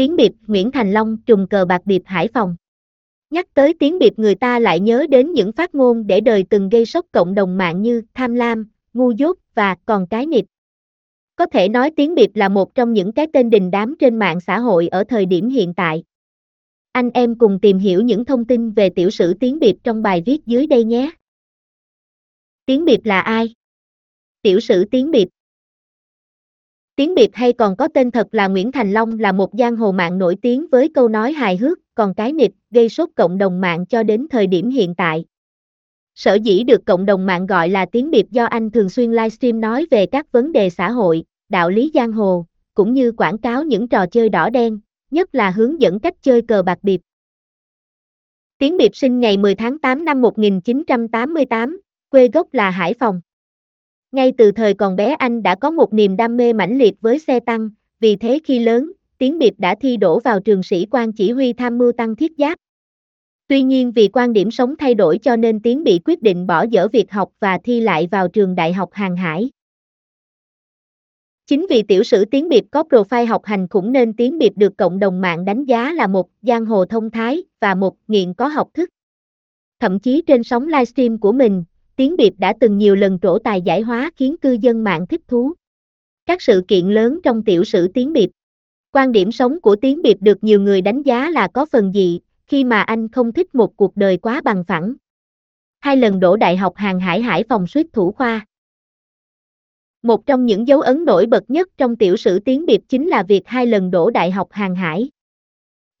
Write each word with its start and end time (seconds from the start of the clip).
Tiếng 0.00 0.16
Biệp, 0.16 0.32
Nguyễn 0.46 0.70
Thành 0.70 0.92
Long, 0.92 1.16
trùng 1.26 1.46
cờ 1.46 1.64
bạc 1.64 1.82
Biệp 1.84 2.02
Hải 2.04 2.28
Phòng. 2.34 2.56
Nhắc 3.30 3.46
tới 3.54 3.74
tiếng 3.78 3.98
Biệp 3.98 4.18
người 4.18 4.34
ta 4.34 4.58
lại 4.58 4.80
nhớ 4.80 5.06
đến 5.10 5.32
những 5.32 5.52
phát 5.52 5.74
ngôn 5.74 6.06
để 6.06 6.20
đời 6.20 6.44
từng 6.50 6.68
gây 6.68 6.86
sốc 6.86 7.06
cộng 7.12 7.34
đồng 7.34 7.58
mạng 7.58 7.82
như 7.82 8.02
tham 8.14 8.34
lam, 8.34 8.68
ngu 8.92 9.10
dốt 9.10 9.38
và 9.54 9.76
còn 9.86 10.06
cái 10.10 10.26
nịp. 10.26 10.44
Có 11.36 11.46
thể 11.46 11.68
nói 11.68 11.90
tiếng 11.96 12.14
Biệp 12.14 12.36
là 12.36 12.48
một 12.48 12.74
trong 12.74 12.92
những 12.92 13.12
cái 13.12 13.26
tên 13.32 13.50
đình 13.50 13.70
đám 13.70 13.94
trên 13.98 14.18
mạng 14.18 14.40
xã 14.40 14.58
hội 14.58 14.88
ở 14.88 15.04
thời 15.04 15.26
điểm 15.26 15.48
hiện 15.48 15.74
tại. 15.74 16.04
Anh 16.92 17.10
em 17.10 17.38
cùng 17.38 17.58
tìm 17.62 17.78
hiểu 17.78 18.02
những 18.02 18.24
thông 18.24 18.44
tin 18.44 18.70
về 18.70 18.90
tiểu 18.90 19.10
sử 19.10 19.34
tiếng 19.34 19.58
Biệp 19.58 19.76
trong 19.84 20.02
bài 20.02 20.22
viết 20.26 20.46
dưới 20.46 20.66
đây 20.66 20.84
nhé. 20.84 21.10
Tiếng 22.66 22.84
Biệp 22.84 23.04
là 23.04 23.20
ai? 23.20 23.54
Tiểu 24.42 24.60
sử 24.60 24.84
tiếng 24.84 25.10
Biệp 25.10 25.28
Tiếng 27.00 27.14
Biệt 27.14 27.34
hay 27.34 27.52
còn 27.52 27.76
có 27.76 27.88
tên 27.88 28.10
thật 28.10 28.26
là 28.32 28.48
Nguyễn 28.48 28.72
Thành 28.72 28.92
Long 28.92 29.18
là 29.18 29.32
một 29.32 29.50
giang 29.58 29.76
hồ 29.76 29.92
mạng 29.92 30.18
nổi 30.18 30.36
tiếng 30.42 30.66
với 30.70 30.90
câu 30.94 31.08
nói 31.08 31.32
hài 31.32 31.56
hước, 31.56 31.78
còn 31.94 32.14
cái 32.14 32.32
nịch, 32.32 32.50
gây 32.70 32.88
sốt 32.88 33.08
cộng 33.16 33.38
đồng 33.38 33.60
mạng 33.60 33.86
cho 33.86 34.02
đến 34.02 34.26
thời 34.30 34.46
điểm 34.46 34.70
hiện 34.70 34.94
tại. 34.94 35.24
Sở 36.14 36.34
dĩ 36.34 36.62
được 36.64 36.84
cộng 36.86 37.06
đồng 37.06 37.26
mạng 37.26 37.46
gọi 37.46 37.68
là 37.68 37.86
tiếng 37.86 38.10
Biệt 38.10 38.30
do 38.30 38.44
anh 38.44 38.70
thường 38.70 38.88
xuyên 38.88 39.10
livestream 39.10 39.60
nói 39.60 39.86
về 39.90 40.06
các 40.06 40.32
vấn 40.32 40.52
đề 40.52 40.70
xã 40.70 40.90
hội, 40.90 41.24
đạo 41.48 41.70
lý 41.70 41.90
giang 41.94 42.12
hồ, 42.12 42.46
cũng 42.74 42.94
như 42.94 43.12
quảng 43.12 43.38
cáo 43.38 43.64
những 43.64 43.88
trò 43.88 44.06
chơi 44.06 44.28
đỏ 44.28 44.50
đen, 44.50 44.80
nhất 45.10 45.34
là 45.34 45.50
hướng 45.50 45.80
dẫn 45.80 46.00
cách 46.00 46.14
chơi 46.22 46.42
cờ 46.42 46.62
bạc 46.62 46.78
biệt. 46.82 47.00
Tiến 48.58 48.76
Biệp 48.76 48.96
sinh 48.96 49.20
ngày 49.20 49.36
10 49.36 49.54
tháng 49.54 49.78
8 49.78 50.04
năm 50.04 50.20
1988, 50.20 51.80
quê 52.10 52.28
gốc 52.28 52.54
là 52.54 52.70
Hải 52.70 52.94
Phòng. 52.94 53.20
Ngay 54.12 54.32
từ 54.38 54.52
thời 54.52 54.74
còn 54.74 54.96
bé 54.96 55.14
anh 55.18 55.42
đã 55.42 55.54
có 55.54 55.70
một 55.70 55.92
niềm 55.92 56.16
đam 56.16 56.36
mê 56.36 56.52
mãnh 56.52 56.78
liệt 56.78 57.00
với 57.00 57.18
xe 57.18 57.40
tăng, 57.40 57.70
vì 58.00 58.16
thế 58.16 58.38
khi 58.44 58.58
lớn, 58.58 58.92
Tiến 59.18 59.38
Biệt 59.38 59.58
đã 59.58 59.74
thi 59.80 59.96
đổ 59.96 60.20
vào 60.20 60.40
trường 60.40 60.62
sĩ 60.62 60.86
quan 60.90 61.12
chỉ 61.12 61.30
huy 61.32 61.52
tham 61.52 61.78
mưu 61.78 61.92
tăng 61.92 62.16
thiết 62.16 62.32
giáp. 62.38 62.58
Tuy 63.48 63.62
nhiên 63.62 63.92
vì 63.92 64.08
quan 64.08 64.32
điểm 64.32 64.50
sống 64.50 64.74
thay 64.78 64.94
đổi 64.94 65.18
cho 65.18 65.36
nên 65.36 65.60
Tiến 65.60 65.84
bị 65.84 66.00
quyết 66.04 66.22
định 66.22 66.46
bỏ 66.46 66.62
dở 66.62 66.88
việc 66.92 67.12
học 67.12 67.30
và 67.40 67.58
thi 67.64 67.80
lại 67.80 68.08
vào 68.10 68.28
trường 68.28 68.54
đại 68.54 68.72
học 68.72 68.88
hàng 68.92 69.16
hải. 69.16 69.50
Chính 71.46 71.66
vì 71.70 71.82
tiểu 71.82 72.02
sử 72.02 72.24
Tiến 72.24 72.48
Biệt 72.48 72.64
có 72.70 72.82
profile 72.90 73.26
học 73.26 73.44
hành 73.44 73.68
khủng 73.68 73.92
nên 73.92 74.12
Tiến 74.12 74.38
Biệt 74.38 74.56
được 74.56 74.76
cộng 74.76 74.98
đồng 74.98 75.20
mạng 75.20 75.44
đánh 75.44 75.64
giá 75.64 75.92
là 75.92 76.06
một 76.06 76.28
giang 76.42 76.66
hồ 76.66 76.84
thông 76.84 77.10
thái 77.10 77.42
và 77.60 77.74
một 77.74 77.96
nghiện 78.08 78.34
có 78.34 78.48
học 78.48 78.68
thức. 78.74 78.88
Thậm 79.80 80.00
chí 80.00 80.22
trên 80.26 80.44
sóng 80.44 80.66
livestream 80.66 81.18
của 81.18 81.32
mình, 81.32 81.64
Tiến 82.00 82.16
Biệp 82.16 82.32
đã 82.38 82.54
từng 82.60 82.78
nhiều 82.78 82.96
lần 82.96 83.18
trổ 83.22 83.38
tài 83.38 83.62
giải 83.62 83.80
hóa 83.80 84.10
khiến 84.16 84.36
cư 84.36 84.52
dân 84.52 84.84
mạng 84.84 85.06
thích 85.06 85.20
thú. 85.28 85.52
Các 86.26 86.42
sự 86.42 86.64
kiện 86.68 86.86
lớn 86.86 87.20
trong 87.22 87.44
tiểu 87.44 87.64
sử 87.64 87.88
Tiến 87.88 88.12
Biệp 88.12 88.30
Quan 88.92 89.12
điểm 89.12 89.32
sống 89.32 89.60
của 89.60 89.76
Tiến 89.76 90.02
Biệp 90.02 90.16
được 90.20 90.44
nhiều 90.44 90.60
người 90.60 90.80
đánh 90.80 91.02
giá 91.02 91.30
là 91.30 91.48
có 91.48 91.66
phần 91.66 91.92
dị, 91.92 92.20
khi 92.46 92.64
mà 92.64 92.82
anh 92.82 93.08
không 93.08 93.32
thích 93.32 93.54
một 93.54 93.76
cuộc 93.76 93.96
đời 93.96 94.16
quá 94.16 94.40
bằng 94.44 94.64
phẳng. 94.64 94.94
Hai 95.80 95.96
lần 95.96 96.20
đổ 96.20 96.36
đại 96.36 96.56
học 96.56 96.76
hàng 96.76 97.00
hải 97.00 97.22
hải 97.22 97.44
phòng 97.48 97.66
suýt 97.66 97.86
thủ 97.92 98.12
khoa. 98.12 98.46
Một 100.02 100.26
trong 100.26 100.46
những 100.46 100.68
dấu 100.68 100.80
ấn 100.80 101.04
nổi 101.04 101.26
bật 101.26 101.50
nhất 101.50 101.68
trong 101.76 101.96
tiểu 101.96 102.16
sử 102.16 102.38
Tiến 102.38 102.66
Biệp 102.66 102.80
chính 102.88 103.08
là 103.08 103.22
việc 103.22 103.42
hai 103.46 103.66
lần 103.66 103.90
đổ 103.90 104.10
đại 104.10 104.30
học 104.30 104.48
hàng 104.50 104.74
hải. 104.74 105.10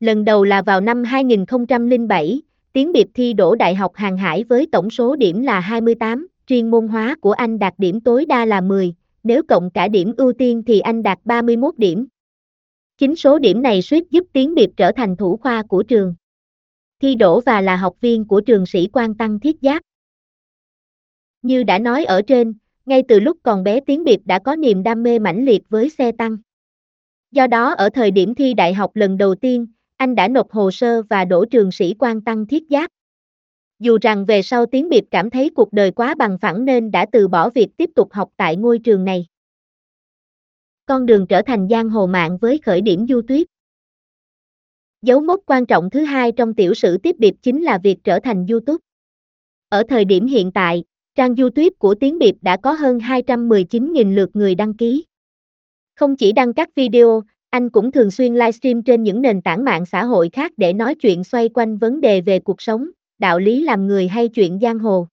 Lần 0.00 0.24
đầu 0.24 0.44
là 0.44 0.62
vào 0.62 0.80
năm 0.80 1.04
2007, 1.04 2.42
Tiến 2.72 2.92
Biệp 2.92 3.06
thi 3.14 3.32
đổ 3.32 3.54
đại 3.54 3.74
học 3.74 3.94
hàng 3.94 4.16
hải 4.16 4.44
với 4.44 4.66
tổng 4.72 4.90
số 4.90 5.16
điểm 5.16 5.42
là 5.42 5.60
28, 5.60 6.28
riêng 6.46 6.70
môn 6.70 6.88
hóa 6.88 7.16
của 7.20 7.32
anh 7.32 7.58
đạt 7.58 7.74
điểm 7.78 8.00
tối 8.00 8.26
đa 8.26 8.44
là 8.44 8.60
10, 8.60 8.94
nếu 9.22 9.42
cộng 9.48 9.70
cả 9.70 9.88
điểm 9.88 10.12
ưu 10.16 10.32
tiên 10.32 10.62
thì 10.66 10.80
anh 10.80 11.02
đạt 11.02 11.18
31 11.24 11.78
điểm. 11.78 12.06
Chính 12.98 13.16
số 13.16 13.38
điểm 13.38 13.62
này 13.62 13.82
suýt 13.82 14.10
giúp 14.10 14.26
Tiến 14.32 14.54
Biệp 14.54 14.70
trở 14.76 14.92
thành 14.92 15.16
thủ 15.16 15.36
khoa 15.36 15.62
của 15.62 15.82
trường. 15.82 16.14
Thi 17.00 17.14
đổ 17.14 17.40
và 17.40 17.60
là 17.60 17.76
học 17.76 17.96
viên 18.00 18.24
của 18.24 18.40
trường 18.40 18.66
sĩ 18.66 18.88
quan 18.92 19.14
tăng 19.14 19.40
thiết 19.40 19.56
giáp. 19.62 19.82
Như 21.42 21.62
đã 21.62 21.78
nói 21.78 22.04
ở 22.04 22.22
trên, 22.22 22.54
ngay 22.86 23.02
từ 23.08 23.20
lúc 23.20 23.38
còn 23.42 23.64
bé 23.64 23.80
Tiến 23.80 24.04
Biệp 24.04 24.20
đã 24.24 24.38
có 24.38 24.56
niềm 24.56 24.82
đam 24.82 25.02
mê 25.02 25.18
mãnh 25.18 25.44
liệt 25.44 25.62
với 25.68 25.90
xe 25.90 26.12
tăng. 26.12 26.36
Do 27.30 27.46
đó 27.46 27.74
ở 27.74 27.90
thời 27.90 28.10
điểm 28.10 28.34
thi 28.34 28.54
đại 28.54 28.74
học 28.74 28.90
lần 28.94 29.18
đầu 29.18 29.34
tiên, 29.34 29.66
anh 30.00 30.14
đã 30.14 30.28
nộp 30.28 30.50
hồ 30.50 30.70
sơ 30.70 31.02
và 31.02 31.24
đổ 31.24 31.44
trường 31.44 31.72
sĩ 31.72 31.94
quan 31.98 32.20
tăng 32.20 32.46
thiết 32.46 32.62
giáp. 32.70 32.90
Dù 33.78 33.98
rằng 34.02 34.24
về 34.24 34.42
sau 34.42 34.66
Tiến 34.66 34.88
Biệt 34.88 35.04
cảm 35.10 35.30
thấy 35.30 35.50
cuộc 35.54 35.72
đời 35.72 35.90
quá 35.90 36.14
bằng 36.14 36.38
phẳng 36.38 36.64
nên 36.64 36.90
đã 36.90 37.06
từ 37.12 37.28
bỏ 37.28 37.50
việc 37.50 37.68
tiếp 37.76 37.90
tục 37.94 38.12
học 38.12 38.30
tại 38.36 38.56
ngôi 38.56 38.78
trường 38.78 39.04
này. 39.04 39.26
Con 40.86 41.06
đường 41.06 41.26
trở 41.26 41.42
thành 41.42 41.68
giang 41.70 41.90
hồ 41.90 42.06
mạng 42.06 42.38
với 42.40 42.58
khởi 42.58 42.80
điểm 42.80 43.06
du 43.08 43.22
tuyết. 43.28 43.46
Dấu 45.02 45.20
mốc 45.20 45.40
quan 45.46 45.66
trọng 45.66 45.90
thứ 45.90 46.00
hai 46.00 46.32
trong 46.32 46.54
tiểu 46.54 46.74
sử 46.74 46.98
tiếp 46.98 47.16
điệp 47.18 47.34
chính 47.42 47.62
là 47.62 47.78
việc 47.82 47.98
trở 48.04 48.20
thành 48.20 48.46
YouTube. 48.46 48.78
Ở 49.68 49.82
thời 49.88 50.04
điểm 50.04 50.26
hiện 50.26 50.52
tại, 50.52 50.84
trang 51.14 51.36
YouTube 51.36 51.70
của 51.78 51.94
Tiến 51.94 52.18
Biệp 52.18 52.34
đã 52.40 52.56
có 52.56 52.72
hơn 52.72 52.98
219.000 52.98 54.14
lượt 54.14 54.30
người 54.34 54.54
đăng 54.54 54.74
ký. 54.74 55.04
Không 55.94 56.16
chỉ 56.16 56.32
đăng 56.32 56.54
các 56.54 56.74
video, 56.74 57.22
anh 57.50 57.70
cũng 57.70 57.92
thường 57.92 58.10
xuyên 58.10 58.34
livestream 58.34 58.82
trên 58.82 59.02
những 59.02 59.22
nền 59.22 59.42
tảng 59.42 59.64
mạng 59.64 59.86
xã 59.86 60.04
hội 60.04 60.30
khác 60.32 60.52
để 60.56 60.72
nói 60.72 60.94
chuyện 60.94 61.24
xoay 61.24 61.48
quanh 61.48 61.78
vấn 61.78 62.00
đề 62.00 62.20
về 62.20 62.38
cuộc 62.40 62.62
sống, 62.62 62.90
đạo 63.18 63.38
lý 63.38 63.62
làm 63.62 63.86
người 63.86 64.08
hay 64.08 64.28
chuyện 64.28 64.58
giang 64.62 64.78
hồ. 64.78 65.06